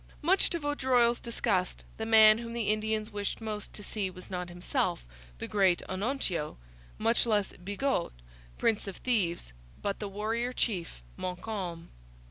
Much 0.23 0.49
to 0.49 0.57
Vaudreuil's 0.57 1.19
disgust 1.19 1.83
the 1.97 2.07
man 2.07 2.39
whom 2.39 2.53
the 2.53 2.69
Indians 2.69 3.11
wished 3.11 3.39
most 3.39 3.71
to 3.73 3.83
see 3.83 4.09
was 4.09 4.31
not 4.31 4.49
himself, 4.49 5.05
the 5.37 5.47
'Great 5.47 5.83
Onontio,' 5.87 6.57
much 6.97 7.27
less 7.27 7.53
Bigot, 7.57 8.11
prince 8.57 8.87
of 8.87 8.97
thieves, 8.97 9.53
but 9.79 9.99
the 9.99 10.09
warrior 10.09 10.53
chief, 10.53 11.03
Montcalm. 11.17 11.89